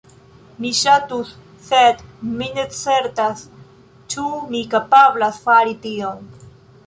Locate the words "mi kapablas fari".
4.55-5.77